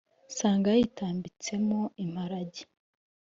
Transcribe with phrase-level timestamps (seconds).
[0.29, 2.61] Nsanga yayitambitsemo imparage